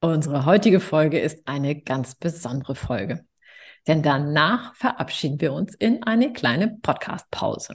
Unsere 0.00 0.46
heutige 0.46 0.78
Folge 0.78 1.18
ist 1.18 1.48
eine 1.48 1.74
ganz 1.80 2.14
besondere 2.14 2.76
Folge, 2.76 3.24
denn 3.88 4.00
danach 4.00 4.76
verabschieden 4.76 5.40
wir 5.40 5.52
uns 5.52 5.74
in 5.74 6.04
eine 6.04 6.32
kleine 6.32 6.78
Podcast-Pause. 6.82 7.74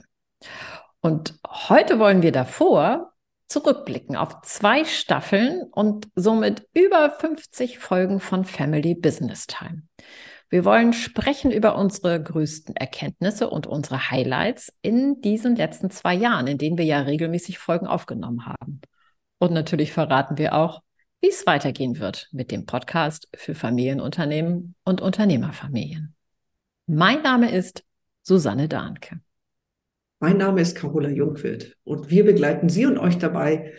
Und 1.00 1.38
heute 1.46 1.98
wollen 1.98 2.22
wir 2.22 2.32
davor 2.32 3.12
zurückblicken 3.46 4.16
auf 4.16 4.40
zwei 4.40 4.86
Staffeln 4.86 5.64
und 5.70 6.08
somit 6.14 6.66
über 6.72 7.10
50 7.10 7.78
Folgen 7.78 8.20
von 8.20 8.46
Family 8.46 8.94
Business 8.94 9.46
Time. 9.46 9.82
Wir 10.48 10.64
wollen 10.64 10.94
sprechen 10.94 11.50
über 11.50 11.76
unsere 11.76 12.22
größten 12.22 12.74
Erkenntnisse 12.74 13.50
und 13.50 13.66
unsere 13.66 14.10
Highlights 14.10 14.72
in 14.80 15.20
diesen 15.20 15.56
letzten 15.56 15.90
zwei 15.90 16.14
Jahren, 16.14 16.46
in 16.46 16.56
denen 16.56 16.78
wir 16.78 16.86
ja 16.86 17.00
regelmäßig 17.00 17.58
Folgen 17.58 17.86
aufgenommen 17.86 18.46
haben. 18.46 18.80
Und 19.38 19.52
natürlich 19.52 19.92
verraten 19.92 20.38
wir 20.38 20.54
auch, 20.54 20.80
wie 21.24 21.30
es 21.30 21.46
weitergehen 21.46 22.00
wird 22.00 22.28
mit 22.32 22.50
dem 22.50 22.66
Podcast 22.66 23.30
für 23.34 23.54
Familienunternehmen 23.54 24.74
und 24.84 25.00
Unternehmerfamilien. 25.00 26.14
Mein 26.86 27.22
Name 27.22 27.50
ist 27.50 27.82
Susanne 28.20 28.68
Dahnke. 28.68 29.22
Mein 30.20 30.36
Name 30.36 30.60
ist 30.60 30.76
Carola 30.76 31.08
Jungwirt 31.08 31.78
und 31.82 32.10
wir 32.10 32.26
begleiten 32.26 32.68
Sie 32.68 32.84
und 32.84 32.98
euch 32.98 33.16
dabei, 33.16 33.72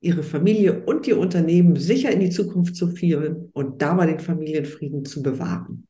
Ihre 0.00 0.24
Familie 0.24 0.82
und 0.84 1.06
Ihr 1.06 1.20
Unternehmen 1.20 1.76
sicher 1.76 2.10
in 2.10 2.18
die 2.18 2.30
Zukunft 2.30 2.74
zu 2.74 2.88
führen 2.88 3.50
und 3.52 3.80
dabei 3.80 4.06
den 4.06 4.18
Familienfrieden 4.18 5.04
zu 5.04 5.22
bewahren. 5.22 5.86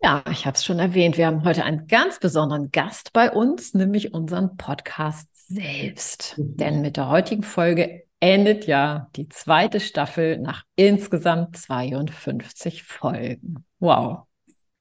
Ja, 0.00 0.22
ich 0.30 0.46
habe 0.46 0.54
es 0.54 0.64
schon 0.64 0.78
erwähnt. 0.78 1.18
Wir 1.18 1.26
haben 1.26 1.44
heute 1.44 1.64
einen 1.64 1.88
ganz 1.88 2.20
besonderen 2.20 2.70
Gast 2.70 3.12
bei 3.12 3.32
uns, 3.32 3.74
nämlich 3.74 4.14
unseren 4.14 4.56
Podcast 4.56 5.28
selbst. 5.48 6.38
Mhm. 6.38 6.56
Denn 6.56 6.80
mit 6.82 6.96
der 6.96 7.08
heutigen 7.08 7.42
Folge 7.42 8.03
endet 8.24 8.66
ja 8.66 9.10
die 9.16 9.28
zweite 9.28 9.80
Staffel 9.80 10.38
nach 10.38 10.64
insgesamt 10.76 11.58
52 11.58 12.82
Folgen. 12.82 13.66
Wow. 13.80 14.22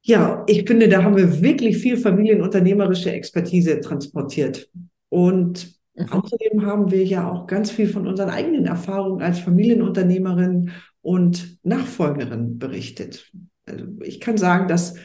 Ja, 0.01 0.45
ich 0.47 0.65
finde, 0.65 0.87
da 0.87 1.03
haben 1.03 1.17
wir 1.17 1.41
wirklich 1.41 1.77
viel 1.77 1.97
familienunternehmerische 1.97 3.11
Expertise 3.11 3.81
transportiert. 3.81 4.69
Und 5.09 5.77
mhm. 5.93 6.09
außerdem 6.09 6.65
haben 6.65 6.89
wir 6.89 7.03
ja 7.03 7.29
auch 7.29 7.45
ganz 7.45 7.69
viel 7.69 7.89
von 7.89 8.07
unseren 8.07 8.29
eigenen 8.29 8.65
Erfahrungen 8.65 9.21
als 9.21 9.39
Familienunternehmerin 9.39 10.71
und 11.01 11.57
Nachfolgerin 11.63 12.59
berichtet. 12.59 13.29
Also 13.65 13.87
ich 14.03 14.21
kann 14.21 14.37
sagen, 14.37 14.69
dass 14.69 14.95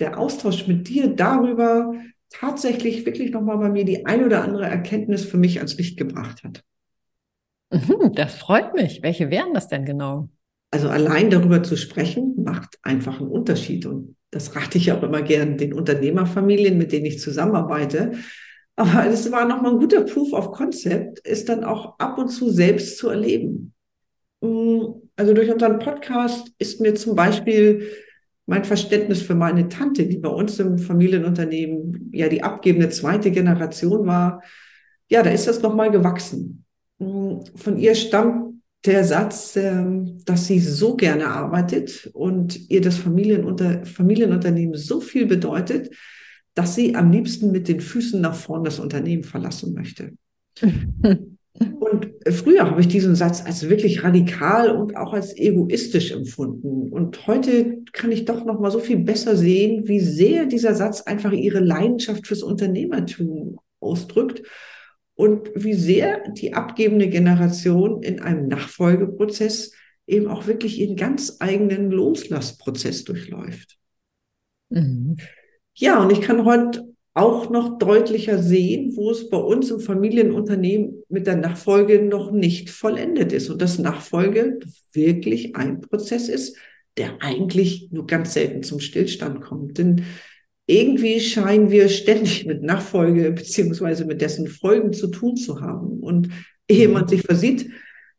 der 0.00 0.18
Austausch 0.18 0.66
mit 0.66 0.88
dir 0.88 1.14
darüber 1.14 1.94
tatsächlich 2.30 3.06
wirklich 3.06 3.30
nochmal 3.30 3.58
bei 3.58 3.68
mir 3.68 3.84
die 3.84 4.06
ein 4.06 4.24
oder 4.24 4.42
andere 4.42 4.66
Erkenntnis 4.66 5.24
für 5.24 5.38
mich 5.38 5.58
ans 5.58 5.76
Licht 5.76 5.96
gebracht 5.96 6.42
hat. 6.42 6.64
Mhm, 7.70 8.12
das 8.14 8.34
freut 8.34 8.74
mich. 8.74 9.02
Welche 9.02 9.30
wären 9.30 9.54
das 9.54 9.68
denn 9.68 9.84
genau? 9.84 10.28
Also 10.70 10.88
allein 10.88 11.30
darüber 11.30 11.62
zu 11.62 11.76
sprechen, 11.76 12.34
macht 12.42 12.78
einfach 12.82 13.20
einen 13.20 13.30
Unterschied. 13.30 13.86
Und 13.86 14.16
das 14.30 14.54
rate 14.54 14.78
ich 14.78 14.92
auch 14.92 15.02
immer 15.02 15.22
gern 15.22 15.56
den 15.56 15.74
Unternehmerfamilien, 15.74 16.78
mit 16.78 16.92
denen 16.92 17.06
ich 17.06 17.20
zusammenarbeite. 17.20 18.12
Aber 18.76 19.06
es 19.06 19.30
war 19.32 19.46
nochmal 19.46 19.72
ein 19.72 19.78
guter 19.78 20.02
Proof 20.02 20.32
of 20.32 20.52
Concept, 20.52 21.18
ist 21.20 21.48
dann 21.48 21.64
auch 21.64 21.98
ab 21.98 22.18
und 22.18 22.28
zu 22.28 22.50
selbst 22.50 22.98
zu 22.98 23.08
erleben. 23.08 23.74
Mm, 24.40 24.80
also 25.16 25.34
durch 25.34 25.50
unseren 25.50 25.78
Podcast 25.80 26.52
ist 26.58 26.80
mir 26.80 26.94
zum 26.94 27.14
Beispiel 27.14 27.90
mein 28.46 28.64
Verständnis 28.64 29.22
für 29.22 29.34
meine 29.34 29.68
Tante, 29.68 30.06
die 30.06 30.18
bei 30.18 30.30
uns 30.30 30.58
im 30.58 30.78
Familienunternehmen 30.78 32.10
ja 32.12 32.28
die 32.28 32.42
abgebende 32.42 32.88
zweite 32.88 33.30
Generation 33.30 34.06
war, 34.06 34.42
ja, 35.08 35.22
da 35.22 35.30
ist 35.30 35.46
das 35.46 35.60
nochmal 35.60 35.90
gewachsen. 35.90 36.64
Von 37.00 37.78
ihr 37.78 37.94
stammt 37.94 38.60
der 38.84 39.04
Satz, 39.04 39.56
ähm, 39.56 40.18
dass 40.24 40.46
sie 40.46 40.58
so 40.58 40.96
gerne 40.96 41.26
arbeitet 41.26 42.10
und 42.12 42.70
ihr 42.70 42.80
das 42.80 42.96
Familienunter 42.96 43.84
Familienunternehmen 43.84 44.74
so 44.74 45.00
viel 45.00 45.26
bedeutet, 45.26 45.94
dass 46.54 46.74
sie 46.74 46.94
am 46.94 47.10
liebsten 47.10 47.52
mit 47.52 47.68
den 47.68 47.80
Füßen 47.80 48.20
nach 48.20 48.34
vorn 48.34 48.64
das 48.64 48.78
Unternehmen 48.78 49.24
verlassen 49.24 49.74
möchte. 49.74 50.12
Und 51.58 52.12
früher 52.30 52.70
habe 52.70 52.80
ich 52.80 52.88
diesen 52.88 53.14
Satz 53.14 53.44
als 53.44 53.68
wirklich 53.68 54.02
radikal 54.02 54.70
und 54.70 54.96
auch 54.96 55.12
als 55.12 55.36
egoistisch 55.36 56.12
empfunden. 56.12 56.90
Und 56.90 57.26
heute 57.26 57.82
kann 57.92 58.12
ich 58.12 58.24
doch 58.24 58.46
noch 58.46 58.60
mal 58.60 58.70
so 58.70 58.78
viel 58.78 58.98
besser 58.98 59.36
sehen, 59.36 59.86
wie 59.86 60.00
sehr 60.00 60.46
dieser 60.46 60.74
Satz 60.74 61.02
einfach 61.02 61.32
ihre 61.32 61.60
Leidenschaft 61.60 62.26
fürs 62.26 62.42
Unternehmertum 62.42 63.58
ausdrückt 63.80 64.42
und 65.20 65.50
wie 65.54 65.74
sehr 65.74 66.30
die 66.30 66.54
abgebende 66.54 67.08
Generation 67.08 68.02
in 68.02 68.20
einem 68.20 68.48
Nachfolgeprozess 68.48 69.72
eben 70.06 70.28
auch 70.28 70.46
wirklich 70.46 70.80
ihren 70.80 70.96
ganz 70.96 71.36
eigenen 71.40 71.90
Loslassprozess 71.90 73.04
durchläuft. 73.04 73.76
Mhm. 74.70 75.18
Ja, 75.74 76.02
und 76.02 76.10
ich 76.10 76.22
kann 76.22 76.46
heute 76.46 76.94
auch 77.12 77.50
noch 77.50 77.76
deutlicher 77.76 78.42
sehen, 78.42 78.96
wo 78.96 79.10
es 79.10 79.28
bei 79.28 79.36
uns 79.36 79.70
im 79.70 79.80
Familienunternehmen 79.80 81.02
mit 81.10 81.26
der 81.26 81.36
Nachfolge 81.36 82.00
noch 82.00 82.30
nicht 82.30 82.70
vollendet 82.70 83.34
ist 83.34 83.50
und 83.50 83.60
dass 83.60 83.78
Nachfolge 83.78 84.58
wirklich 84.94 85.54
ein 85.54 85.82
Prozess 85.82 86.30
ist, 86.30 86.56
der 86.96 87.20
eigentlich 87.20 87.90
nur 87.92 88.06
ganz 88.06 88.32
selten 88.32 88.62
zum 88.62 88.80
Stillstand 88.80 89.42
kommt. 89.42 89.76
Denn 89.76 90.06
irgendwie 90.70 91.20
scheinen 91.20 91.70
wir 91.70 91.88
ständig 91.88 92.46
mit 92.46 92.62
Nachfolge 92.62 93.32
beziehungsweise 93.32 94.04
mit 94.04 94.20
dessen 94.20 94.46
Folgen 94.46 94.92
zu 94.92 95.08
tun 95.08 95.36
zu 95.36 95.60
haben. 95.60 96.00
Und 96.00 96.30
ehe 96.68 96.88
man 96.88 97.08
sich 97.08 97.22
versieht, 97.22 97.70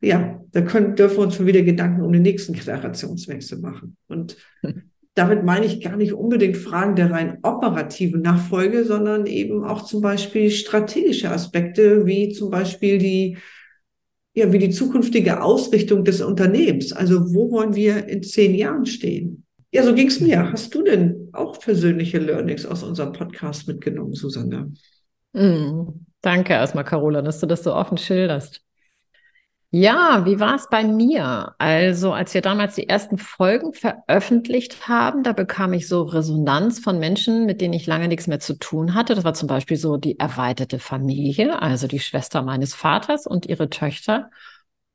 ja, 0.01 0.43
da 0.51 0.61
können, 0.61 0.95
dürfen 0.95 1.17
wir 1.17 1.23
uns 1.23 1.35
schon 1.35 1.45
wieder 1.45 1.61
Gedanken 1.61 2.01
um 2.01 2.11
den 2.11 2.23
nächsten 2.23 2.53
Generationswechsel 2.53 3.59
machen. 3.59 3.95
Und 4.07 4.37
damit 5.13 5.43
meine 5.43 5.65
ich 5.65 5.81
gar 5.81 5.95
nicht 5.95 6.13
unbedingt 6.13 6.57
Fragen 6.57 6.95
der 6.95 7.11
rein 7.11 7.37
operativen 7.43 8.21
Nachfolge, 8.21 8.83
sondern 8.85 9.25
eben 9.25 9.63
auch 9.63 9.83
zum 9.83 10.01
Beispiel 10.01 10.49
strategische 10.51 11.29
Aspekte, 11.29 12.05
wie 12.05 12.29
zum 12.29 12.49
Beispiel 12.49 12.97
die, 12.97 13.37
ja, 14.33 14.51
wie 14.51 14.59
die 14.59 14.69
zukünftige 14.69 15.41
Ausrichtung 15.41 16.03
des 16.03 16.21
Unternehmens. 16.21 16.93
Also 16.93 17.33
wo 17.33 17.51
wollen 17.51 17.75
wir 17.75 18.07
in 18.07 18.23
zehn 18.23 18.55
Jahren 18.55 18.85
stehen? 18.85 19.45
Ja, 19.71 19.83
so 19.83 19.95
ging 19.95 20.07
es 20.07 20.19
mir. 20.19 20.51
Hast 20.51 20.75
du 20.75 20.83
denn 20.83 21.29
auch 21.31 21.59
persönliche 21.59 22.19
Learnings 22.19 22.65
aus 22.65 22.83
unserem 22.83 23.13
Podcast 23.13 23.67
mitgenommen, 23.67 24.13
Susanne? 24.13 24.73
Mm, 25.33 26.05
danke 26.21 26.53
erstmal, 26.53 26.83
Carola, 26.83 27.21
dass 27.21 27.39
du 27.39 27.45
das 27.45 27.63
so 27.63 27.73
offen 27.73 27.97
schilderst. 27.97 28.61
Ja, 29.73 30.25
wie 30.25 30.41
war 30.41 30.55
es 30.55 30.67
bei 30.69 30.83
mir? 30.83 31.55
Also, 31.57 32.11
als 32.11 32.33
wir 32.33 32.41
damals 32.41 32.75
die 32.75 32.89
ersten 32.89 33.17
Folgen 33.17 33.71
veröffentlicht 33.71 34.89
haben, 34.89 35.23
da 35.23 35.31
bekam 35.31 35.71
ich 35.71 35.87
so 35.87 36.03
Resonanz 36.03 36.79
von 36.79 36.99
Menschen, 36.99 37.45
mit 37.45 37.61
denen 37.61 37.73
ich 37.73 37.87
lange 37.87 38.09
nichts 38.09 38.27
mehr 38.27 38.41
zu 38.41 38.55
tun 38.55 38.93
hatte. 38.93 39.15
Das 39.15 39.23
war 39.23 39.33
zum 39.33 39.47
Beispiel 39.47 39.77
so 39.77 39.95
die 39.95 40.19
erweiterte 40.19 40.77
Familie, 40.77 41.61
also 41.61 41.87
die 41.87 42.01
Schwester 42.01 42.41
meines 42.41 42.73
Vaters 42.73 43.25
und 43.25 43.45
ihre 43.45 43.69
Töchter. 43.69 44.29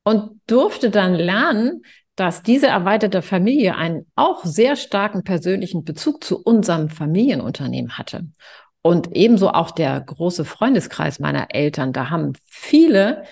Und 0.04 0.42
durfte 0.46 0.90
dann 0.90 1.14
lernen, 1.14 1.82
dass 2.16 2.42
diese 2.42 2.66
erweiterte 2.66 3.22
Familie 3.22 3.76
einen 3.76 4.06
auch 4.16 4.44
sehr 4.44 4.76
starken 4.76 5.22
persönlichen 5.22 5.84
Bezug 5.84 6.24
zu 6.24 6.42
unserem 6.42 6.88
Familienunternehmen 6.88 7.98
hatte. 7.98 8.26
Und 8.82 9.14
ebenso 9.14 9.50
auch 9.50 9.70
der 9.70 10.00
große 10.00 10.44
Freundeskreis 10.44 11.18
meiner 11.18 11.48
Eltern. 11.50 11.92
Da 11.92 12.08
haben 12.08 12.32
viele 12.46 13.24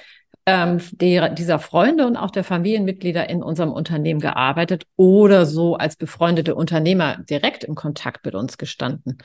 ähm, 0.46 0.78
der, 0.92 1.31
dieser 1.31 1.58
Freunde 1.58 2.06
und 2.06 2.16
auch 2.16 2.31
der 2.31 2.44
Familienmitglieder 2.44 3.31
in 3.31 3.42
unserem 3.42 3.72
Unternehmen 3.72 4.20
gearbeitet 4.20 4.84
oder 4.96 5.46
so 5.46 5.76
als 5.76 5.96
befreundete 5.96 6.54
Unternehmer 6.54 7.19
direkt 7.30 7.64
im 7.64 7.75
Kontakt 7.75 8.26
mit 8.26 8.34
uns 8.34 8.58
gestanden. 8.58 9.19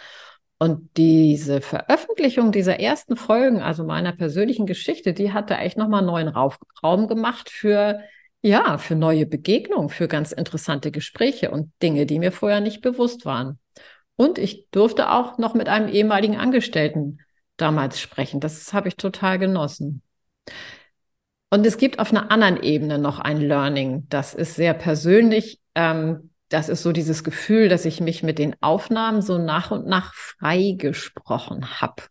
Und 0.59 0.89
diese 0.97 1.61
Veröffentlichung 1.61 2.51
dieser 2.51 2.79
ersten 2.79 3.15
Folgen, 3.15 3.61
also 3.61 3.83
meiner 3.83 4.11
persönlichen 4.11 4.65
Geschichte, 4.65 5.13
die 5.13 5.33
hatte 5.33 5.55
echt 5.55 5.77
nochmal 5.77 6.01
neuen 6.01 6.27
Raum 6.27 7.07
gemacht 7.07 7.49
für 7.49 8.01
ja, 8.41 8.77
für 8.77 8.95
neue 8.95 9.25
Begegnungen, 9.25 9.89
für 9.89 10.07
ganz 10.07 10.31
interessante 10.31 10.91
Gespräche 10.91 11.51
und 11.51 11.71
Dinge, 11.81 12.05
die 12.05 12.19
mir 12.19 12.31
vorher 12.31 12.61
nicht 12.61 12.81
bewusst 12.81 13.25
waren. 13.25 13.59
Und 14.15 14.37
ich 14.37 14.69
durfte 14.71 15.11
auch 15.11 15.37
noch 15.37 15.53
mit 15.53 15.69
einem 15.69 15.87
ehemaligen 15.87 16.37
Angestellten 16.37 17.19
damals 17.57 17.99
sprechen. 17.99 18.39
Das 18.39 18.73
habe 18.73 18.87
ich 18.87 18.95
total 18.95 19.39
genossen. 19.39 20.01
Und 21.49 21.65
es 21.65 21.77
gibt 21.77 21.99
auf 21.99 22.11
einer 22.11 22.31
anderen 22.31 22.61
Ebene 22.61 22.99
noch 22.99 23.19
ein 23.19 23.37
Learning. 23.37 24.05
Das 24.09 24.33
ist 24.33 24.55
sehr 24.55 24.73
persönlich. 24.73 25.59
Ähm, 25.75 26.29
das 26.49 26.69
ist 26.69 26.83
so 26.83 26.91
dieses 26.91 27.23
Gefühl, 27.23 27.69
dass 27.69 27.85
ich 27.85 28.01
mich 28.01 28.23
mit 28.23 28.39
den 28.39 28.55
Aufnahmen 28.61 29.21
so 29.21 29.37
nach 29.37 29.71
und 29.71 29.87
nach 29.87 30.13
frei 30.13 30.75
gesprochen 30.77 31.79
habe. 31.81 32.03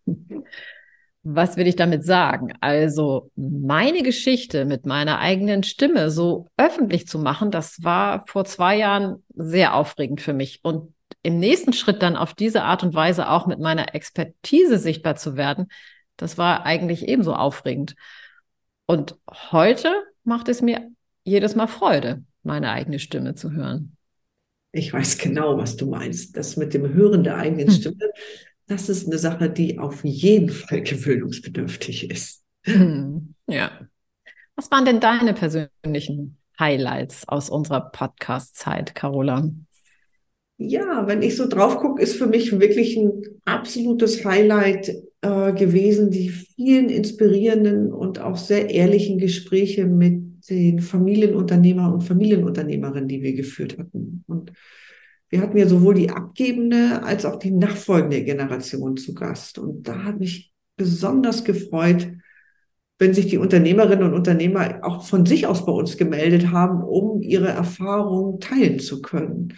Was 1.31 1.59
will 1.59 1.67
ich 1.67 1.77
damit 1.77 2.07
sagen? 2.07 2.55
Also 2.61 3.31
meine 3.37 4.03
Geschichte 4.03 4.65
mit 4.65 4.87
meiner 4.87 5.19
eigenen 5.19 5.63
Stimme 5.63 6.11
so 6.11 6.47
öffentlich 6.57 7.07
zu 7.07 7.19
machen, 7.19 7.51
das 7.51 7.83
war 7.85 8.25
vor 8.27 8.47
zwei 8.47 8.79
Jahren 8.79 9.23
sehr 9.35 9.75
aufregend 9.75 10.23
für 10.23 10.33
mich. 10.33 10.61
Und 10.63 10.95
im 11.23 11.39
nächsten 11.39 11.75
Schritt 11.75 12.01
dann 12.01 12.17
auf 12.17 12.33
diese 12.33 12.63
Art 12.63 12.83
und 12.83 12.95
Weise 12.95 13.29
auch 13.29 13.47
mit 13.47 13.61
meiner 13.61 13.95
Expertise 13.95 14.79
sichtbar 14.79 15.17
zu 15.17 15.37
werden, 15.37 15.67
das 16.17 16.39
war 16.39 16.65
eigentlich 16.65 17.07
ebenso 17.07 17.35
aufregend. 17.35 17.95
Und 18.87 19.17
heute 19.53 19.93
macht 20.25 20.49
es 20.49 20.63
mir 20.63 20.89
jedes 21.25 21.55
Mal 21.55 21.67
Freude, 21.67 22.25
meine 22.43 22.71
eigene 22.71 22.99
Stimme 22.99 23.35
zu 23.35 23.53
hören. 23.53 23.99
Ich 24.73 24.95
weiß 24.95 25.19
genau, 25.19 25.59
was 25.59 25.77
du 25.77 25.91
meinst. 25.91 26.39
Das 26.39 26.57
mit 26.57 26.73
dem 26.73 26.95
Hören 26.95 27.23
der 27.23 27.37
eigenen 27.37 27.69
hm. 27.69 27.75
Stimme, 27.75 28.11
das 28.69 28.89
ist 28.89 29.07
eine 29.07 29.19
Sache, 29.19 29.51
die 29.51 29.79
auf 29.79 30.05
jeden 30.05 30.51
Fall 30.51 30.83
gewöhnungsbedürftig 30.83 32.11
ist. 32.11 32.45
Hm. 32.65 33.35
Ja. 33.49 33.71
Was 34.57 34.71
waren 34.71 34.85
denn 34.85 35.01
deine 35.01 35.35
persönlichen 35.35 36.37
Highlights 36.59 37.27
aus 37.29 37.49
unserer 37.49 37.91
Podcast-Zeit, 37.91 38.95
Carola? 38.95 39.51
Ja, 40.59 41.07
wenn 41.07 41.23
ich 41.23 41.37
so 41.37 41.49
drauf 41.49 41.79
gucke, 41.79 42.03
ist 42.03 42.17
für 42.17 42.27
mich 42.27 42.59
wirklich 42.59 42.97
ein 42.97 43.23
absolutes 43.45 44.25
Highlight 44.25 44.89
äh, 45.23 45.53
gewesen, 45.53 46.11
die 46.11 46.31
vielen 46.31 46.89
inspirierenden 46.89 47.93
und 47.93 48.19
auch 48.19 48.37
sehr 48.37 48.69
ehrlichen 48.69 49.19
Gespräche 49.19 49.87
mit 49.87 50.49
den 50.51 50.81
Familienunternehmer 50.81 51.93
und 51.93 52.03
Familienunternehmerinnen, 52.03 53.09
die 53.09 53.23
wir 53.23 53.35
geführt 53.35 53.79
hatten. 53.79 54.25
Und 54.27 54.53
wir 55.31 55.41
hatten 55.41 55.59
ja 55.59 55.67
sowohl 55.67 55.95
die 55.95 56.11
abgebende 56.11 57.03
als 57.03 57.25
auch 57.25 57.37
die 57.37 57.51
nachfolgende 57.51 58.25
Generation 58.25 58.97
zu 58.97 59.15
Gast. 59.15 59.59
Und 59.59 59.87
da 59.87 60.05
hat 60.05 60.19
mich 60.19 60.53
besonders 60.77 61.45
gefreut, 61.45 62.09
wenn 62.99 63.15
sich 63.15 63.27
die 63.27 63.39
Unternehmerinnen 63.39 64.05
und 64.05 64.15
Unternehmer 64.15 64.81
auch 64.83 65.05
von 65.05 65.27
sich 65.27 65.47
aus 65.47 65.65
bei 65.67 65.73
uns 65.73 65.97
gemeldet 65.97 66.51
haben, 66.51 66.83
um 66.83 67.23
ihre 67.23 67.49
Erfahrungen 67.49 68.41
teilen 68.41 68.81
zu 68.81 69.03
können. 69.03 69.55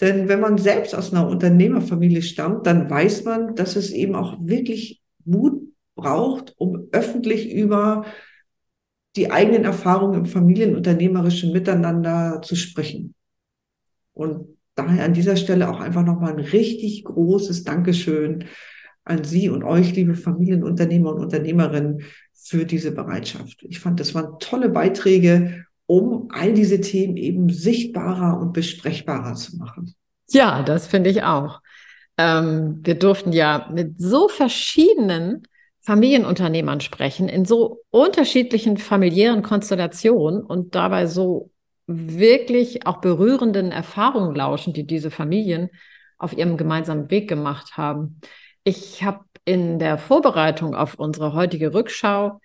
Denn 0.00 0.28
wenn 0.28 0.40
man 0.40 0.58
selbst 0.58 0.94
aus 0.94 1.12
einer 1.12 1.28
Unternehmerfamilie 1.28 2.22
stammt, 2.22 2.66
dann 2.66 2.90
weiß 2.90 3.24
man, 3.24 3.54
dass 3.54 3.76
es 3.76 3.92
eben 3.92 4.14
auch 4.14 4.36
wirklich 4.40 5.00
Mut 5.24 5.62
braucht, 5.94 6.54
um 6.58 6.88
öffentlich 6.90 7.50
über 7.52 8.04
die 9.14 9.30
eigenen 9.30 9.64
Erfahrungen 9.64 10.20
im 10.20 10.26
familienunternehmerischen 10.26 11.52
Miteinander 11.52 12.40
zu 12.42 12.56
sprechen. 12.56 13.14
Und 14.12 14.56
daher 14.74 15.04
an 15.04 15.14
dieser 15.14 15.36
Stelle 15.36 15.70
auch 15.70 15.80
einfach 15.80 16.04
nochmal 16.04 16.32
ein 16.32 16.40
richtig 16.40 17.04
großes 17.04 17.64
Dankeschön 17.64 18.46
an 19.04 19.24
Sie 19.24 19.48
und 19.48 19.64
euch, 19.64 19.94
liebe 19.94 20.14
Familienunternehmer 20.14 21.10
und 21.14 21.20
Unternehmerinnen, 21.20 22.02
für 22.34 22.64
diese 22.64 22.90
Bereitschaft. 22.92 23.62
Ich 23.68 23.78
fand, 23.78 24.00
das 24.00 24.14
waren 24.14 24.38
tolle 24.40 24.68
Beiträge 24.68 25.64
um 25.86 26.28
all 26.30 26.54
diese 26.54 26.80
Themen 26.80 27.16
eben 27.16 27.50
sichtbarer 27.50 28.40
und 28.40 28.52
besprechbarer 28.52 29.34
zu 29.34 29.56
machen. 29.58 29.94
Ja, 30.28 30.62
das 30.62 30.86
finde 30.86 31.10
ich 31.10 31.22
auch. 31.22 31.60
Ähm, 32.16 32.80
wir 32.82 32.94
durften 32.94 33.32
ja 33.32 33.68
mit 33.72 34.00
so 34.00 34.28
verschiedenen 34.28 35.42
Familienunternehmern 35.80 36.80
sprechen, 36.80 37.28
in 37.28 37.44
so 37.44 37.80
unterschiedlichen 37.90 38.76
familiären 38.76 39.42
Konstellationen 39.42 40.42
und 40.42 40.74
dabei 40.74 41.06
so 41.06 41.50
wirklich 41.86 42.86
auch 42.86 43.00
berührenden 43.00 43.72
Erfahrungen 43.72 44.34
lauschen, 44.34 44.72
die 44.72 44.86
diese 44.86 45.10
Familien 45.10 45.70
auf 46.18 46.36
ihrem 46.36 46.56
gemeinsamen 46.56 47.10
Weg 47.10 47.28
gemacht 47.28 47.76
haben. 47.76 48.20
Ich 48.64 49.02
habe 49.02 49.24
in 49.44 49.78
der 49.78 49.98
Vorbereitung 49.98 50.74
auf 50.74 50.94
unsere 50.94 51.32
heutige 51.32 51.74
Rückschau 51.74 52.40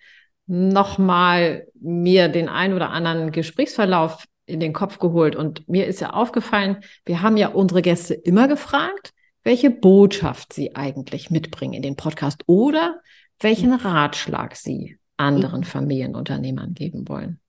nochmal 0.46 1.66
mir 1.80 2.28
den 2.28 2.48
ein 2.48 2.72
oder 2.72 2.90
anderen 2.90 3.30
Gesprächsverlauf 3.30 4.24
in 4.46 4.60
den 4.60 4.72
Kopf 4.72 4.98
geholt. 4.98 5.36
Und 5.36 5.68
mir 5.68 5.86
ist 5.86 6.00
ja 6.00 6.10
aufgefallen, 6.10 6.78
wir 7.04 7.22
haben 7.22 7.36
ja 7.36 7.48
unsere 7.48 7.82
Gäste 7.82 8.14
immer 8.14 8.48
gefragt, 8.48 9.12
welche 9.44 9.70
Botschaft 9.70 10.52
sie 10.52 10.74
eigentlich 10.74 11.30
mitbringen 11.30 11.74
in 11.74 11.82
den 11.82 11.96
Podcast 11.96 12.42
oder 12.46 13.00
welchen 13.40 13.74
Ratschlag 13.74 14.56
sie 14.56 14.98
anderen 15.16 15.64
Familienunternehmern 15.64 16.74
geben 16.74 17.08
wollen. 17.08 17.40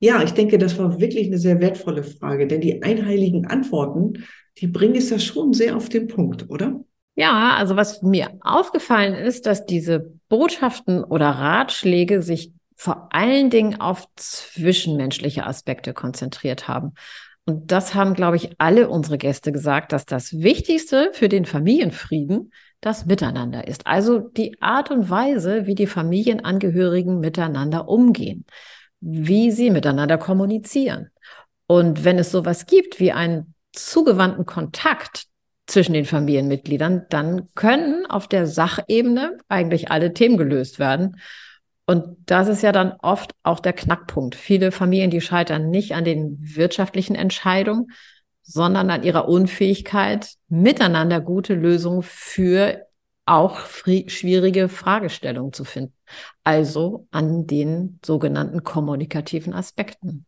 Ja, 0.00 0.22
ich 0.22 0.32
denke, 0.32 0.58
das 0.58 0.78
war 0.78 1.00
wirklich 1.00 1.26
eine 1.26 1.38
sehr 1.38 1.60
wertvolle 1.60 2.04
Frage, 2.04 2.46
denn 2.46 2.60
die 2.60 2.82
einheiligen 2.82 3.46
Antworten, 3.46 4.24
die 4.58 4.68
bringen 4.68 4.94
es 4.94 5.10
ja 5.10 5.18
schon 5.18 5.52
sehr 5.52 5.76
auf 5.76 5.88
den 5.88 6.06
Punkt, 6.06 6.48
oder? 6.48 6.84
Ja, 7.16 7.56
also 7.56 7.74
was 7.74 8.02
mir 8.02 8.30
aufgefallen 8.40 9.14
ist, 9.14 9.46
dass 9.46 9.66
diese 9.66 10.12
Botschaften 10.28 11.02
oder 11.02 11.30
Ratschläge 11.30 12.22
sich 12.22 12.52
vor 12.76 13.08
allen 13.10 13.50
Dingen 13.50 13.80
auf 13.80 14.06
zwischenmenschliche 14.14 15.44
Aspekte 15.44 15.92
konzentriert 15.94 16.68
haben. 16.68 16.92
Und 17.44 17.72
das 17.72 17.94
haben, 17.94 18.14
glaube 18.14 18.36
ich, 18.36 18.50
alle 18.58 18.88
unsere 18.88 19.18
Gäste 19.18 19.50
gesagt, 19.50 19.92
dass 19.92 20.04
das 20.04 20.38
Wichtigste 20.38 21.10
für 21.12 21.28
den 21.28 21.44
Familienfrieden 21.44 22.52
das 22.80 23.06
Miteinander 23.06 23.66
ist. 23.66 23.86
Also 23.86 24.20
die 24.20 24.60
Art 24.62 24.92
und 24.92 25.10
Weise, 25.10 25.66
wie 25.66 25.74
die 25.74 25.88
Familienangehörigen 25.88 27.18
miteinander 27.18 27.88
umgehen, 27.88 28.44
wie 29.00 29.50
sie 29.50 29.70
miteinander 29.70 30.18
kommunizieren. 30.18 31.10
Und 31.66 32.04
wenn 32.04 32.18
es 32.18 32.30
sowas 32.30 32.66
gibt 32.66 32.98
wie 33.00 33.12
einen 33.12 33.54
zugewandten 33.72 34.46
Kontakt 34.46 35.26
zwischen 35.66 35.92
den 35.92 36.06
Familienmitgliedern, 36.06 37.06
dann 37.10 37.48
können 37.54 38.06
auf 38.06 38.26
der 38.26 38.46
Sachebene 38.46 39.36
eigentlich 39.48 39.90
alle 39.90 40.14
Themen 40.14 40.38
gelöst 40.38 40.78
werden. 40.78 41.20
Und 41.86 42.16
das 42.26 42.48
ist 42.48 42.62
ja 42.62 42.72
dann 42.72 42.92
oft 43.00 43.32
auch 43.42 43.60
der 43.60 43.72
Knackpunkt. 43.72 44.34
Viele 44.34 44.72
Familien, 44.72 45.10
die 45.10 45.20
scheitern 45.20 45.70
nicht 45.70 45.94
an 45.94 46.04
den 46.04 46.38
wirtschaftlichen 46.40 47.14
Entscheidungen, 47.14 47.88
sondern 48.42 48.90
an 48.90 49.02
ihrer 49.02 49.28
Unfähigkeit, 49.28 50.34
miteinander 50.48 51.20
gute 51.20 51.54
Lösungen 51.54 52.02
für 52.02 52.87
auch 53.28 53.60
schwierige 53.66 54.68
Fragestellungen 54.68 55.52
zu 55.52 55.64
finden. 55.64 55.92
Also 56.44 57.06
an 57.10 57.46
den 57.46 57.98
sogenannten 58.04 58.62
kommunikativen 58.62 59.52
Aspekten. 59.52 60.24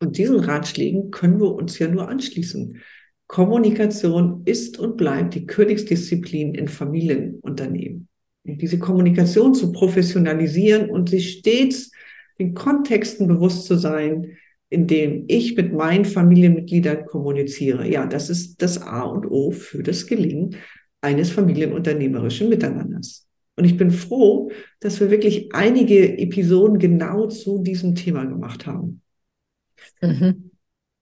Und 0.00 0.18
diesen 0.18 0.38
Ratschlägen 0.40 1.10
können 1.10 1.40
wir 1.40 1.54
uns 1.54 1.78
ja 1.78 1.88
nur 1.88 2.08
anschließen. 2.08 2.80
Kommunikation 3.26 4.42
ist 4.44 4.78
und 4.78 4.96
bleibt 4.96 5.34
die 5.34 5.46
Königsdisziplin 5.46 6.54
in 6.54 6.68
Familienunternehmen. 6.68 8.08
Und 8.44 8.62
diese 8.62 8.78
Kommunikation 8.78 9.54
zu 9.54 9.72
professionalisieren 9.72 10.90
und 10.90 11.10
sich 11.10 11.38
stets 11.38 11.90
den 12.38 12.54
Kontexten 12.54 13.26
bewusst 13.26 13.66
zu 13.66 13.76
sein, 13.76 14.36
in 14.70 14.86
dem 14.86 15.24
ich 15.28 15.56
mit 15.56 15.72
meinen 15.72 16.04
Familienmitgliedern 16.04 17.06
kommuniziere. 17.06 17.88
Ja, 17.88 18.06
das 18.06 18.30
ist 18.30 18.62
das 18.62 18.80
A 18.80 19.02
und 19.02 19.26
O 19.26 19.50
für 19.50 19.82
das 19.82 20.06
Gelingen 20.06 20.56
eines 21.00 21.30
familienunternehmerischen 21.30 22.48
Miteinanders. 22.48 23.26
Und 23.56 23.64
ich 23.64 23.76
bin 23.76 23.90
froh, 23.90 24.50
dass 24.80 25.00
wir 25.00 25.10
wirklich 25.10 25.54
einige 25.54 26.18
Episoden 26.18 26.78
genau 26.78 27.26
zu 27.26 27.58
diesem 27.58 27.94
Thema 27.94 28.24
gemacht 28.24 28.66
haben. 28.66 29.02
Mhm. 30.00 30.50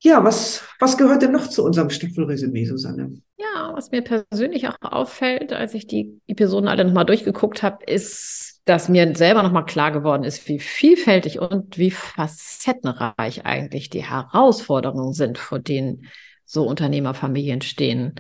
Ja, 0.03 0.23
was, 0.25 0.63
was 0.79 0.97
gehört 0.97 1.23
denn 1.23 1.33
noch 1.33 1.49
zu 1.49 1.65
unserem 1.65 1.91
Staffelresümee, 1.91 2.65
Susanne? 2.65 3.21
Ja, 3.39 3.73
was 3.75 3.91
mir 3.91 4.03
persönlich 4.03 4.69
auch 4.69 4.77
auffällt, 4.81 5.53
als 5.53 5.75
ich 5.75 5.87
die 5.87 6.21
Episoden 6.27 6.69
alle 6.69 6.85
nochmal 6.85 7.07
durchgeguckt 7.07 7.63
habe, 7.63 7.85
ist, 7.85 8.61
dass 8.67 8.89
mir 8.89 9.15
selber 9.17 9.43
nochmal 9.43 9.65
klar 9.65 9.93
geworden 9.93 10.25
ist, 10.25 10.49
wie 10.49 10.59
vielfältig 10.59 11.41
und 11.41 11.79
wie 11.79 11.91
facettenreich 11.91 13.45
eigentlich 13.45 13.91
die 13.91 14.05
Herausforderungen 14.05 15.13
sind, 15.13 15.39
vor 15.39 15.59
denen 15.59 16.07
so 16.45 16.67
Unternehmerfamilien 16.67 17.63
stehen. 17.63 18.15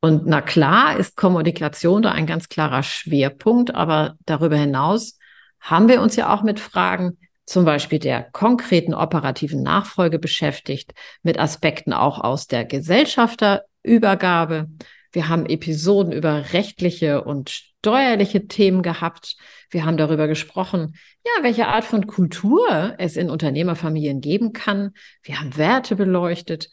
Und 0.00 0.26
na 0.26 0.40
klar 0.40 0.96
ist 0.96 1.16
Kommunikation 1.16 2.02
da 2.02 2.12
ein 2.12 2.26
ganz 2.26 2.48
klarer 2.48 2.82
Schwerpunkt, 2.82 3.74
aber 3.74 4.16
darüber 4.26 4.56
hinaus 4.56 5.18
haben 5.60 5.88
wir 5.88 6.00
uns 6.00 6.16
ja 6.16 6.32
auch 6.32 6.42
mit 6.42 6.60
Fragen 6.60 7.18
zum 7.44 7.64
Beispiel 7.64 7.98
der 7.98 8.22
konkreten 8.22 8.94
operativen 8.94 9.62
Nachfolge 9.62 10.18
beschäftigt, 10.18 10.92
mit 11.22 11.38
Aspekten 11.38 11.92
auch 11.92 12.20
aus 12.20 12.46
der 12.46 12.64
Gesellschafterübergabe. 12.64 14.68
Wir 15.12 15.28
haben 15.28 15.46
Episoden 15.46 16.12
über 16.12 16.52
rechtliche 16.52 17.24
und 17.24 17.48
steuerliche 17.48 18.46
Themen 18.46 18.82
gehabt. 18.82 19.36
Wir 19.70 19.86
haben 19.86 19.96
darüber 19.96 20.28
gesprochen, 20.28 20.96
ja, 21.24 21.42
welche 21.42 21.68
Art 21.68 21.84
von 21.84 22.06
Kultur 22.06 22.94
es 22.98 23.16
in 23.16 23.30
Unternehmerfamilien 23.30 24.20
geben 24.20 24.52
kann. 24.52 24.92
Wir 25.22 25.40
haben 25.40 25.56
Werte 25.56 25.96
beleuchtet, 25.96 26.70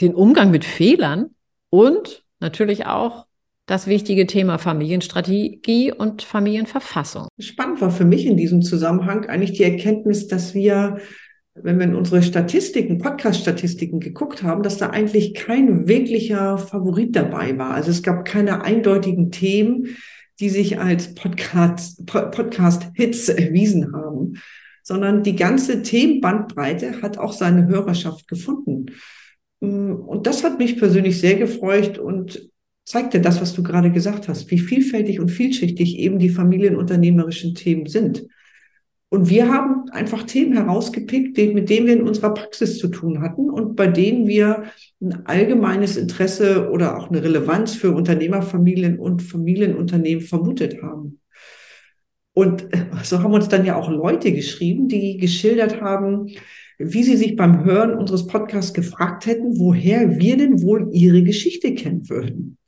den 0.00 0.14
Umgang 0.14 0.50
mit 0.50 0.64
Fehlern 0.64 1.36
und 1.70 2.25
natürlich 2.40 2.86
auch 2.86 3.26
das 3.66 3.88
wichtige 3.88 4.26
Thema 4.26 4.58
Familienstrategie 4.58 5.92
und 5.92 6.22
Familienverfassung. 6.22 7.28
Spannend 7.38 7.80
war 7.80 7.90
für 7.90 8.04
mich 8.04 8.24
in 8.24 8.36
diesem 8.36 8.62
Zusammenhang 8.62 9.26
eigentlich 9.26 9.52
die 9.52 9.64
Erkenntnis, 9.64 10.28
dass 10.28 10.54
wir, 10.54 10.98
wenn 11.54 11.78
wir 11.78 11.86
in 11.86 11.96
unsere 11.96 12.22
Statistiken, 12.22 12.98
Podcast-Statistiken 12.98 13.98
geguckt 13.98 14.44
haben, 14.44 14.62
dass 14.62 14.78
da 14.78 14.90
eigentlich 14.90 15.34
kein 15.34 15.88
wirklicher 15.88 16.58
Favorit 16.58 17.16
dabei 17.16 17.58
war. 17.58 17.74
Also 17.74 17.90
es 17.90 18.04
gab 18.04 18.24
keine 18.24 18.62
eindeutigen 18.62 19.32
Themen, 19.32 19.96
die 20.38 20.50
sich 20.50 20.78
als 20.78 21.14
Podcast, 21.14 22.06
Podcast-Hits 22.06 23.30
erwiesen 23.30 23.92
haben, 23.94 24.34
sondern 24.84 25.24
die 25.24 25.34
ganze 25.34 25.82
Themenbandbreite 25.82 27.02
hat 27.02 27.18
auch 27.18 27.32
seine 27.32 27.66
Hörerschaft 27.66 28.28
gefunden. 28.28 28.86
Und 29.60 30.26
das 30.26 30.44
hat 30.44 30.58
mich 30.58 30.78
persönlich 30.78 31.20
sehr 31.20 31.36
gefreut 31.36 31.98
und 31.98 32.50
zeigt 32.84 33.14
dir 33.14 33.20
das, 33.20 33.40
was 33.40 33.54
du 33.54 33.62
gerade 33.62 33.90
gesagt 33.90 34.28
hast, 34.28 34.50
wie 34.50 34.58
vielfältig 34.58 35.18
und 35.18 35.30
vielschichtig 35.30 35.98
eben 35.98 36.18
die 36.18 36.28
familienunternehmerischen 36.28 37.54
Themen 37.54 37.86
sind. 37.86 38.26
Und 39.08 39.30
wir 39.30 39.52
haben 39.52 39.88
einfach 39.90 40.24
Themen 40.24 40.52
herausgepickt, 40.54 41.36
mit 41.54 41.70
denen 41.70 41.86
wir 41.86 41.94
in 41.94 42.02
unserer 42.02 42.34
Praxis 42.34 42.78
zu 42.78 42.88
tun 42.88 43.22
hatten 43.22 43.50
und 43.50 43.76
bei 43.76 43.86
denen 43.86 44.26
wir 44.26 44.64
ein 45.00 45.26
allgemeines 45.26 45.96
Interesse 45.96 46.70
oder 46.70 46.98
auch 46.98 47.08
eine 47.08 47.22
Relevanz 47.22 47.74
für 47.74 47.92
Unternehmerfamilien 47.92 48.98
und 48.98 49.22
Familienunternehmen 49.22 50.24
vermutet 50.24 50.82
haben. 50.82 51.20
Und 52.34 52.68
so 53.04 53.22
haben 53.22 53.32
uns 53.32 53.48
dann 53.48 53.64
ja 53.64 53.76
auch 53.76 53.88
Leute 53.88 54.32
geschrieben, 54.32 54.88
die 54.88 55.16
geschildert 55.16 55.80
haben, 55.80 56.28
wie 56.78 57.02
sie 57.02 57.16
sich 57.16 57.36
beim 57.36 57.64
Hören 57.64 57.96
unseres 57.96 58.26
Podcasts 58.26 58.74
gefragt 58.74 59.26
hätten, 59.26 59.58
woher 59.58 60.18
wir 60.18 60.36
denn 60.36 60.62
wohl 60.62 60.88
ihre 60.92 61.22
Geschichte 61.22 61.74
kennen 61.74 62.08
würden. 62.08 62.58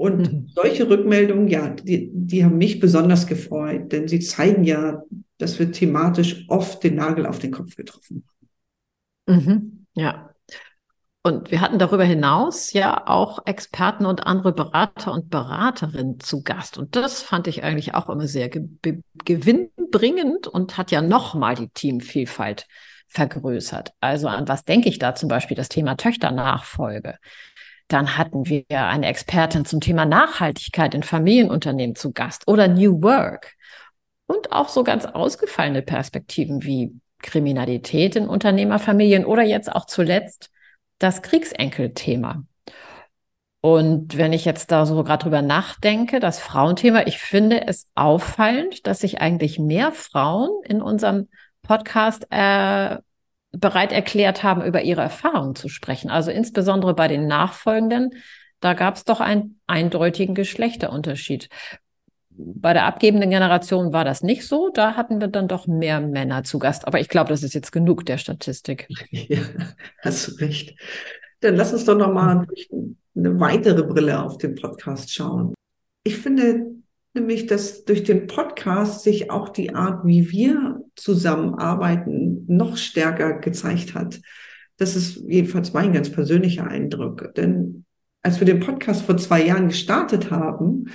Und 0.00 0.32
mhm. 0.32 0.46
solche 0.54 0.88
Rückmeldungen, 0.88 1.48
ja, 1.48 1.68
die, 1.68 2.10
die 2.12 2.44
haben 2.44 2.58
mich 2.58 2.80
besonders 2.80 3.26
gefreut, 3.26 3.92
denn 3.92 4.08
sie 4.08 4.20
zeigen 4.20 4.64
ja, 4.64 5.02
dass 5.36 5.58
wir 5.58 5.72
thematisch 5.72 6.46
oft 6.48 6.82
den 6.82 6.96
Nagel 6.96 7.26
auf 7.26 7.38
den 7.38 7.50
Kopf 7.50 7.76
getroffen 7.76 8.24
haben. 9.26 9.44
Mhm. 9.44 9.86
Ja. 9.94 10.30
Und 11.22 11.50
wir 11.50 11.60
hatten 11.60 11.78
darüber 11.78 12.04
hinaus 12.04 12.72
ja 12.72 13.06
auch 13.06 13.44
Experten 13.44 14.06
und 14.06 14.26
andere 14.26 14.54
Berater 14.54 15.12
und 15.12 15.28
Beraterinnen 15.28 16.18
zu 16.18 16.42
Gast. 16.42 16.78
Und 16.78 16.96
das 16.96 17.20
fand 17.20 17.46
ich 17.46 17.62
eigentlich 17.62 17.94
auch 17.94 18.08
immer 18.08 18.26
sehr 18.26 18.48
ge 18.48 19.02
gewinnbringend 19.26 20.46
und 20.46 20.78
hat 20.78 20.90
ja 20.90 21.02
nochmal 21.02 21.56
die 21.56 21.68
Teamvielfalt 21.68 22.66
vergrößert. 23.10 23.92
Also 24.00 24.28
an 24.28 24.48
was 24.48 24.64
denke 24.64 24.88
ich 24.88 24.98
da 24.98 25.14
zum 25.14 25.28
Beispiel? 25.28 25.56
Das 25.56 25.68
Thema 25.68 25.96
Töchternachfolge. 25.96 27.16
Dann 27.88 28.16
hatten 28.16 28.46
wir 28.46 28.64
eine 28.70 29.06
Expertin 29.06 29.64
zum 29.64 29.80
Thema 29.80 30.06
Nachhaltigkeit 30.06 30.94
in 30.94 31.02
Familienunternehmen 31.02 31.96
zu 31.96 32.12
Gast 32.12 32.46
oder 32.46 32.68
New 32.68 33.02
Work. 33.02 33.54
Und 34.26 34.52
auch 34.52 34.68
so 34.68 34.84
ganz 34.84 35.06
ausgefallene 35.06 35.82
Perspektiven 35.82 36.62
wie 36.62 36.94
Kriminalität 37.18 38.14
in 38.14 38.28
Unternehmerfamilien 38.28 39.24
oder 39.24 39.42
jetzt 39.42 39.70
auch 39.72 39.86
zuletzt 39.86 40.50
das 41.00 41.20
Kriegsenkelthema. 41.22 42.44
Und 43.60 44.16
wenn 44.16 44.32
ich 44.32 44.44
jetzt 44.44 44.70
da 44.70 44.86
so 44.86 45.02
gerade 45.02 45.24
drüber 45.24 45.42
nachdenke, 45.42 46.20
das 46.20 46.38
Frauenthema, 46.38 47.06
ich 47.06 47.18
finde 47.18 47.66
es 47.66 47.90
auffallend, 47.94 48.86
dass 48.86 49.00
sich 49.00 49.20
eigentlich 49.20 49.58
mehr 49.58 49.92
Frauen 49.92 50.50
in 50.64 50.80
unserem 50.80 51.28
Podcast 51.70 52.26
äh, 52.30 52.96
bereit 53.52 53.92
erklärt 53.92 54.42
haben, 54.42 54.64
über 54.64 54.82
ihre 54.82 55.02
Erfahrungen 55.02 55.54
zu 55.54 55.68
sprechen. 55.68 56.10
Also 56.10 56.32
insbesondere 56.32 56.94
bei 56.94 57.06
den 57.06 57.28
Nachfolgenden, 57.28 58.10
da 58.58 58.74
gab 58.74 58.96
es 58.96 59.04
doch 59.04 59.20
einen 59.20 59.60
eindeutigen 59.68 60.34
Geschlechterunterschied. 60.34 61.48
Bei 62.30 62.72
der 62.72 62.86
abgebenden 62.86 63.30
Generation 63.30 63.92
war 63.92 64.04
das 64.04 64.24
nicht 64.24 64.48
so. 64.48 64.70
Da 64.74 64.96
hatten 64.96 65.20
wir 65.20 65.28
dann 65.28 65.46
doch 65.46 65.68
mehr 65.68 66.00
Männer 66.00 66.42
zu 66.42 66.58
Gast. 66.58 66.88
Aber 66.88 66.98
ich 66.98 67.08
glaube, 67.08 67.28
das 67.28 67.44
ist 67.44 67.54
jetzt 67.54 67.70
genug 67.70 68.04
der 68.04 68.18
Statistik. 68.18 68.88
Ja, 69.12 69.38
hast 70.00 70.26
du 70.26 70.44
recht. 70.44 70.74
Dann 71.38 71.54
lass 71.54 71.72
uns 71.72 71.84
doch 71.84 71.96
noch 71.96 72.12
mal 72.12 72.48
eine 73.14 73.38
weitere 73.38 73.84
Brille 73.84 74.20
auf 74.20 74.38
den 74.38 74.56
Podcast 74.56 75.14
schauen. 75.14 75.54
Ich 76.02 76.18
finde, 76.18 76.79
nämlich, 77.14 77.46
dass 77.46 77.84
durch 77.84 78.04
den 78.04 78.26
Podcast 78.26 79.02
sich 79.02 79.30
auch 79.30 79.48
die 79.48 79.74
Art, 79.74 80.06
wie 80.06 80.30
wir 80.30 80.82
zusammenarbeiten, 80.96 82.44
noch 82.46 82.76
stärker 82.76 83.38
gezeigt 83.38 83.94
hat. 83.94 84.20
Das 84.76 84.96
ist 84.96 85.22
jedenfalls 85.28 85.72
mein 85.72 85.92
ganz 85.92 86.10
persönlicher 86.10 86.66
Eindruck. 86.66 87.34
Denn 87.34 87.84
als 88.22 88.40
wir 88.40 88.46
den 88.46 88.60
Podcast 88.60 89.02
vor 89.02 89.16
zwei 89.16 89.44
Jahren 89.44 89.68
gestartet 89.68 90.30
haben, 90.30 90.86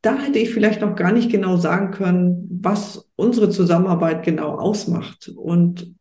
da 0.00 0.16
hätte 0.16 0.38
ich 0.38 0.50
vielleicht 0.50 0.80
noch 0.80 0.94
gar 0.94 1.12
nicht 1.12 1.30
genau 1.30 1.56
sagen 1.56 1.90
können, 1.90 2.46
was 2.50 3.10
unsere 3.16 3.50
Zusammenarbeit 3.50 4.24
genau 4.24 4.56
ausmacht. 4.56 5.28
Und 5.34 5.92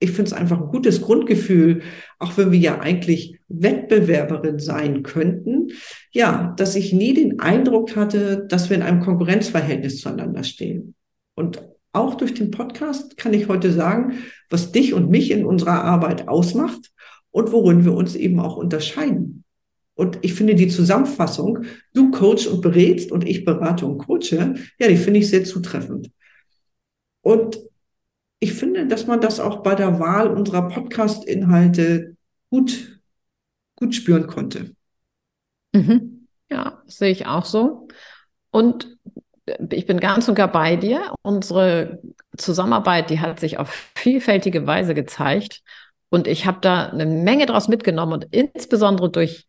ich 0.00 0.10
finde 0.10 0.30
es 0.30 0.32
einfach 0.32 0.60
ein 0.60 0.68
gutes 0.68 1.00
Grundgefühl, 1.00 1.82
auch 2.18 2.36
wenn 2.36 2.52
wir 2.52 2.58
ja 2.58 2.78
eigentlich 2.80 3.38
Wettbewerberin 3.48 4.58
sein 4.58 5.02
könnten, 5.02 5.68
ja, 6.12 6.54
dass 6.56 6.76
ich 6.76 6.92
nie 6.92 7.14
den 7.14 7.40
Eindruck 7.40 7.96
hatte, 7.96 8.46
dass 8.48 8.70
wir 8.70 8.76
in 8.76 8.82
einem 8.82 9.00
Konkurrenzverhältnis 9.00 10.00
zueinander 10.00 10.44
stehen. 10.44 10.94
Und 11.34 11.62
auch 11.92 12.14
durch 12.14 12.34
den 12.34 12.50
Podcast 12.50 13.16
kann 13.16 13.34
ich 13.34 13.48
heute 13.48 13.72
sagen, 13.72 14.18
was 14.50 14.72
dich 14.72 14.94
und 14.94 15.10
mich 15.10 15.30
in 15.30 15.44
unserer 15.44 15.82
Arbeit 15.84 16.28
ausmacht 16.28 16.92
und 17.30 17.50
worin 17.50 17.84
wir 17.84 17.94
uns 17.94 18.14
eben 18.14 18.38
auch 18.40 18.56
unterscheiden. 18.56 19.44
Und 19.94 20.18
ich 20.22 20.34
finde 20.34 20.54
die 20.54 20.68
Zusammenfassung, 20.68 21.64
du 21.92 22.12
coach 22.12 22.46
und 22.46 22.60
berätst 22.60 23.10
und 23.10 23.26
ich 23.26 23.44
berate 23.44 23.84
und 23.84 23.98
coache, 23.98 24.54
ja, 24.78 24.86
die 24.88 24.96
finde 24.96 25.18
ich 25.18 25.28
sehr 25.28 25.42
zutreffend. 25.42 26.12
Und 27.22 27.58
ich 28.40 28.54
finde, 28.54 28.86
dass 28.86 29.06
man 29.06 29.20
das 29.20 29.40
auch 29.40 29.62
bei 29.62 29.74
der 29.74 29.98
Wahl 29.98 30.28
unserer 30.28 30.68
Podcast-Inhalte 30.68 32.16
gut, 32.50 33.00
gut 33.76 33.94
spüren 33.94 34.26
konnte. 34.26 34.74
Mhm. 35.72 36.26
Ja, 36.50 36.82
sehe 36.86 37.10
ich 37.10 37.26
auch 37.26 37.44
so. 37.44 37.88
Und 38.50 38.96
ich 39.70 39.86
bin 39.86 40.00
ganz 40.00 40.28
und 40.28 40.34
gar 40.34 40.50
bei 40.50 40.76
dir. 40.76 41.12
Unsere 41.22 42.00
Zusammenarbeit, 42.36 43.10
die 43.10 43.20
hat 43.20 43.40
sich 43.40 43.58
auf 43.58 43.70
vielfältige 43.94 44.66
Weise 44.66 44.94
gezeigt. 44.94 45.62
Und 46.10 46.26
ich 46.26 46.46
habe 46.46 46.58
da 46.60 46.88
eine 46.88 47.06
Menge 47.06 47.46
draus 47.46 47.68
mitgenommen 47.68 48.14
und 48.14 48.26
insbesondere 48.30 49.10
durch, 49.10 49.46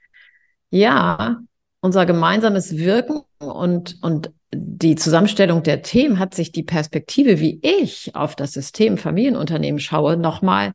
ja, 0.72 1.38
unser 1.82 2.06
gemeinsames 2.06 2.78
Wirken 2.78 3.22
und, 3.40 3.98
und 4.02 4.32
die 4.54 4.96
Zusammenstellung 4.96 5.64
der 5.64 5.82
Themen 5.82 6.20
hat 6.20 6.34
sich 6.34 6.52
die 6.52 6.64
Perspektive, 6.64 7.40
wie 7.40 7.60
ich 7.62 8.16
auf 8.16 8.36
das 8.36 8.54
System 8.54 8.98
Familienunternehmen 8.98 9.80
schaue, 9.80 10.18
nochmal 10.18 10.72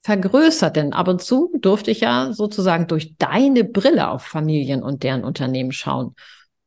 vergrößert. 0.00 0.76
Denn 0.76 0.92
ab 0.92 1.08
und 1.08 1.22
zu 1.22 1.52
durfte 1.60 1.90
ich 1.90 2.00
ja 2.00 2.32
sozusagen 2.32 2.86
durch 2.86 3.16
deine 3.18 3.64
Brille 3.64 4.10
auf 4.10 4.22
Familien 4.22 4.82
und 4.82 5.02
deren 5.02 5.24
Unternehmen 5.24 5.72
schauen. 5.72 6.14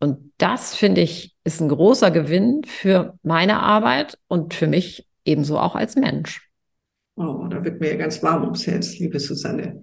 Und 0.02 0.34
das 0.38 0.76
finde 0.76 1.02
ich 1.02 1.36
ist 1.44 1.62
ein 1.62 1.70
großer 1.70 2.12
Gewinn 2.12 2.62
für 2.66 3.18
meine 3.24 3.62
Arbeit 3.62 4.18
und 4.28 4.54
für 4.54 4.68
mich 4.68 5.08
ebenso 5.26 5.58
auch 5.58 5.76
als 5.76 5.96
Mensch. 5.96 6.48
Oh, 7.16 7.48
da 7.50 7.64
wird 7.64 7.82
mir 7.82 7.92
ja 7.92 7.98
ganz 7.98 8.22
warm 8.24 8.44
ums 8.44 8.66
Herz, 8.68 8.98
liebe 9.00 9.20
Susanne. 9.20 9.82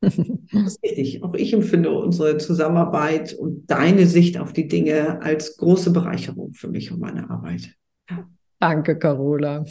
Das 0.00 0.18
ist 0.18 0.82
richtig. 0.82 1.22
Auch 1.22 1.34
ich 1.34 1.52
empfinde 1.52 1.90
unsere 1.90 2.38
Zusammenarbeit 2.38 3.32
und 3.34 3.70
deine 3.70 4.06
Sicht 4.06 4.38
auf 4.38 4.52
die 4.52 4.68
Dinge 4.68 5.22
als 5.22 5.56
große 5.56 5.92
Bereicherung 5.92 6.52
für 6.52 6.68
mich 6.68 6.92
und 6.92 7.00
meine 7.00 7.30
Arbeit. 7.30 7.74
Danke, 8.58 8.98
Carola. 8.98 9.64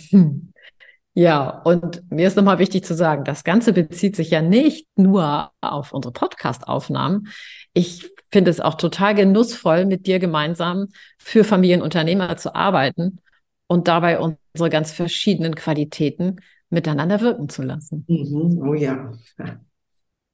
Ja, 1.15 1.62
und 1.62 2.01
mir 2.12 2.27
ist 2.27 2.36
nochmal 2.36 2.58
wichtig 2.58 2.84
zu 2.86 2.96
sagen, 2.96 3.24
das 3.24 3.44
Ganze 3.44 3.72
bezieht 3.72 4.15
sich 4.15 4.32
ja 4.32 4.42
nicht 4.42 4.88
nur 4.96 5.51
auf 5.62 5.94
unsere 5.94 6.12
Podcast-Aufnahmen. 6.12 7.27
Ich 7.74 8.10
finde 8.32 8.50
es 8.50 8.60
auch 8.60 8.74
total 8.75 9.13
genussvoll, 9.13 9.86
mit 9.86 10.08
dir 10.08 10.18
gemeinsam 10.18 10.88
für 11.20 11.44
Familienunternehmer 11.44 12.36
zu 12.38 12.56
arbeiten 12.56 13.20
und 13.68 13.88
dabei 13.88 14.20
unsere 14.20 14.72
ganz 14.72 14.92
verschiedenen 14.92 15.53
Qualitäten 15.53 16.38
miteinander 16.72 17.22
wirken 17.22 17.48
zu 17.48 17.62
lassen. 17.62 18.06
Mhm. 18.08 18.68
Oh 18.68 18.74
ja. 18.74 19.12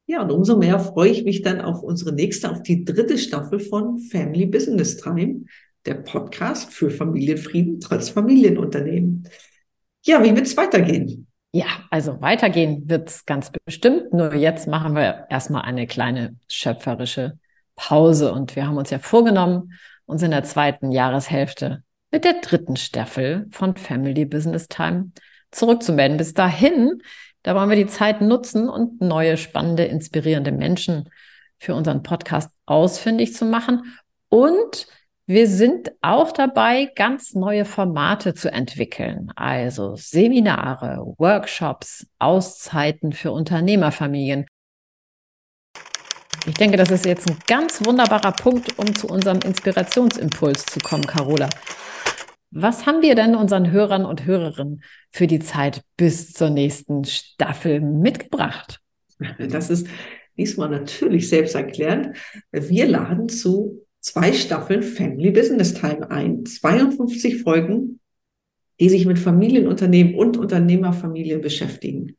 Ja, 0.10 0.24
und 0.24 0.32
umso 0.32 0.58
mehr 0.58 0.80
freue 0.80 1.12
ich 1.12 1.24
mich 1.24 1.44
dann 1.44 1.62
auf 1.62 1.84
unsere 1.84 2.12
nächste, 2.12 2.50
auf 2.50 2.63
die 2.63 2.84
dritte 2.84 3.20
Staffel 3.20 3.60
von 3.60 4.00
Family 4.00 4.48
Business 4.48 4.98
Time, 4.98 5.42
der 5.86 5.94
Podcast 5.94 6.74
für 6.74 6.89
Familienfrieden 6.89 7.80
trotz 7.80 8.10
Familienunternehmen. 8.10 9.30
Ja, 10.04 10.24
wie 10.24 10.36
wird 10.36 10.48
es 10.48 10.58
weitergehen? 10.58 11.28
Ja, 11.51 11.68
also 11.92 12.20
weitergehen 12.22 12.89
wird 12.89 13.08
es 13.08 13.25
ganz 13.28 13.51
bestimmt. 13.63 14.12
Nur 14.12 14.34
jetzt 14.34 14.68
machen 14.68 14.96
wir 14.96 15.28
erstmal 15.30 15.62
eine 15.62 15.86
kleine 15.86 16.36
schöpferische 16.48 17.38
Pause. 17.75 18.34
Und 18.34 18.56
wir 18.56 18.66
haben 18.66 18.78
uns 18.78 18.89
ja 18.89 18.98
vorgenommen, 18.98 19.74
uns 20.08 20.24
in 20.24 20.32
der 20.32 20.44
zweiten 20.44 20.92
Jahreshälfte 20.92 21.84
mit 22.10 22.25
der 22.25 22.42
dritten 22.42 22.78
Staffel 22.78 23.46
von 23.51 23.75
Family 23.75 24.25
Business 24.25 24.68
Time 24.70 25.12
zurückzumelden. 25.51 26.18
Bis 26.18 26.34
dahin 26.34 27.00
da 27.50 27.56
wollen 27.56 27.72
wir 27.72 27.77
die 27.77 27.88
Zeit 27.88 28.22
nutzen 28.22 28.70
und 28.70 29.01
neue, 29.01 29.36
spannende, 29.36 29.84
inspirierende 29.86 30.51
Menschen 30.51 31.10
für 31.58 31.74
unseren 31.74 32.03
Podcast 32.03 32.51
ausfindig 32.68 33.34
zu 33.34 33.44
machen. 33.44 33.91
Und 34.29 34.86
wir 35.25 35.48
sind 35.48 35.91
auch 36.03 36.32
dabei, 36.32 36.91
ganz 36.96 37.34
neue 37.34 37.65
Formate 37.65 38.36
zu 38.36 38.51
entwickeln. 38.51 39.32
Also 39.36 39.96
Seminare, 39.96 41.15
Workshops, 41.18 42.06
Auszeiten 42.20 43.13
für 43.13 43.32
Unternehmerfamilien. 43.32 44.46
Ich 46.46 46.53
denke, 46.53 46.77
das 46.77 46.91
ist 46.91 47.08
jetzt 47.08 47.32
ein 47.32 47.38
ganz 47.48 47.84
wunderbarer 47.84 48.34
Punkt, 48.34 48.77
um 48.77 48.94
zu 48.94 49.08
unserem 49.08 49.39
Inspirationsimpuls 49.39 50.68
zu 50.68 50.79
kommen, 50.82 51.08
Carola. 51.08 51.50
Was 52.51 52.88
haben 52.88 53.03
wir 53.03 53.13
denn 53.13 53.36
unseren 53.36 53.72
Hörern 53.72 54.06
und 54.06 54.25
Hörerinnen 54.25 54.82
für 55.12 55.27
die 55.27 55.39
Zeit 55.39 55.84
bis 55.98 56.34
zur 56.34 56.50
nächsten 56.50 57.06
Staffel 57.06 57.79
mitgebracht? 57.79 58.79
Das 59.38 59.70
ist 59.70 59.88
diesmal 60.38 60.70
natürlich 60.70 61.29
selbsterklärend. 61.29 62.15
Wir 62.51 62.88
laden 62.88 63.29
zu 63.29 63.86
zwei 64.00 64.34
Staffeln 64.34 64.82
Family 64.82 65.32
Business 65.32 65.74
Time 65.74 66.10
ein. 66.10 66.46
52 66.46 67.44
Folgen, 67.44 68.00
die 68.79 68.89
sich 68.89 69.06
mit 69.06 69.20
Familienunternehmen 69.20 70.15
und 70.15 70.38
Unternehmerfamilien 70.38 71.41
beschäftigen. 71.41 72.15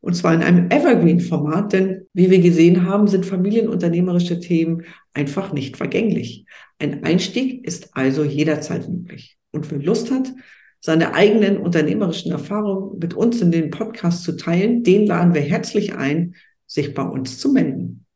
Und 0.00 0.14
zwar 0.14 0.34
in 0.34 0.42
einem 0.42 0.70
Evergreen-Format, 0.70 1.72
denn 1.72 2.06
wie 2.12 2.30
wir 2.30 2.40
gesehen 2.40 2.86
haben, 2.86 3.06
sind 3.06 3.26
familienunternehmerische 3.26 4.40
Themen 4.40 4.84
einfach 5.14 5.52
nicht 5.52 5.76
vergänglich. 5.76 6.46
Ein 6.78 7.04
Einstieg 7.04 7.66
ist 7.66 7.96
also 7.96 8.24
jederzeit 8.24 8.88
möglich. 8.88 9.38
Und 9.52 9.70
wer 9.70 9.78
Lust 9.78 10.10
hat, 10.10 10.32
seine 10.80 11.14
eigenen 11.14 11.58
unternehmerischen 11.58 12.32
Erfahrungen 12.32 12.98
mit 12.98 13.14
uns 13.14 13.40
in 13.42 13.52
den 13.52 13.70
Podcast 13.70 14.24
zu 14.24 14.36
teilen, 14.36 14.82
den 14.82 15.06
laden 15.06 15.34
wir 15.34 15.42
herzlich 15.42 15.94
ein, 15.94 16.34
sich 16.66 16.94
bei 16.94 17.02
uns 17.02 17.38
zu 17.38 17.52
melden. 17.52 18.06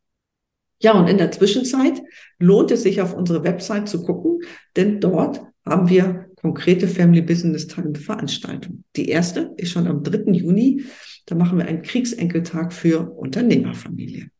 Ja, 0.80 0.92
und 0.92 1.08
in 1.08 1.18
der 1.18 1.30
Zwischenzeit 1.30 2.02
lohnt 2.38 2.70
es 2.70 2.82
sich 2.82 3.00
auf 3.00 3.14
unsere 3.14 3.42
Website 3.44 3.88
zu 3.88 4.02
gucken, 4.02 4.40
denn 4.76 5.00
dort 5.00 5.40
haben 5.64 5.88
wir 5.88 6.26
konkrete 6.36 6.88
Family 6.88 7.22
Business 7.22 7.66
Time 7.66 7.94
Veranstaltungen. 7.94 8.84
Die 8.96 9.08
erste 9.08 9.54
ist 9.56 9.70
schon 9.70 9.86
am 9.86 10.02
3. 10.02 10.30
Juni. 10.32 10.84
Da 11.24 11.34
machen 11.34 11.56
wir 11.56 11.66
einen 11.66 11.80
Kriegsenkeltag 11.80 12.72
für 12.72 13.10
Unternehmerfamilien. 13.12 14.30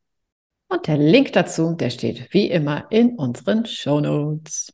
Und 0.68 0.86
der 0.86 0.98
Link 0.98 1.32
dazu, 1.32 1.72
der 1.72 1.88
steht 1.88 2.28
wie 2.32 2.50
immer 2.50 2.88
in 2.90 3.16
unseren 3.16 3.64
Show 3.64 4.00
Notes. 4.00 4.74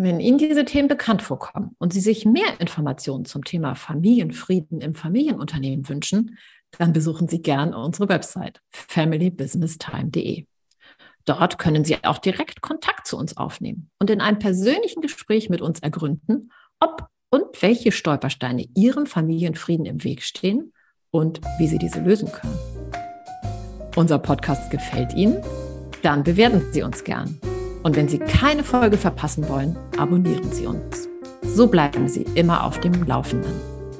Wenn 0.00 0.20
Ihnen 0.20 0.38
diese 0.38 0.64
Themen 0.64 0.86
bekannt 0.86 1.22
vorkommen 1.22 1.74
und 1.78 1.92
Sie 1.92 1.98
sich 1.98 2.24
mehr 2.24 2.60
Informationen 2.60 3.24
zum 3.24 3.42
Thema 3.42 3.74
Familienfrieden 3.74 4.80
im 4.80 4.94
Familienunternehmen 4.94 5.88
wünschen, 5.88 6.38
dann 6.78 6.92
besuchen 6.92 7.26
Sie 7.26 7.42
gern 7.42 7.74
unsere 7.74 8.08
Website 8.08 8.60
familybusinesstime.de. 8.70 10.46
Dort 11.24 11.58
können 11.58 11.84
Sie 11.84 11.96
auch 12.04 12.18
direkt 12.18 12.60
Kontakt 12.60 13.08
zu 13.08 13.18
uns 13.18 13.36
aufnehmen 13.36 13.90
und 13.98 14.08
in 14.08 14.20
einem 14.20 14.38
persönlichen 14.38 15.02
Gespräch 15.02 15.50
mit 15.50 15.60
uns 15.60 15.80
ergründen, 15.80 16.52
ob 16.78 17.08
und 17.30 17.60
welche 17.60 17.90
Stolpersteine 17.90 18.66
Ihrem 18.76 19.04
Familienfrieden 19.04 19.84
im 19.84 20.04
Weg 20.04 20.22
stehen 20.22 20.72
und 21.10 21.40
wie 21.58 21.66
Sie 21.66 21.78
diese 21.78 21.98
lösen 21.98 22.30
können. 22.30 22.56
Unser 23.96 24.20
Podcast 24.20 24.70
gefällt 24.70 25.12
Ihnen? 25.14 25.42
Dann 26.02 26.22
bewerten 26.22 26.72
Sie 26.72 26.84
uns 26.84 27.02
gern. 27.02 27.40
Und 27.82 27.96
wenn 27.96 28.08
Sie 28.08 28.18
keine 28.18 28.64
Folge 28.64 28.96
verpassen 28.96 29.48
wollen, 29.48 29.76
abonnieren 29.96 30.52
Sie 30.52 30.66
uns. 30.66 31.08
So 31.42 31.66
bleiben 31.66 32.08
Sie 32.08 32.26
immer 32.34 32.64
auf 32.64 32.80
dem 32.80 33.04
Laufenden. 33.04 33.52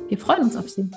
Wir 0.09 0.19
freuen 0.19 0.43
uns 0.43 0.57
auf 0.57 0.69
Sie. 0.69 0.91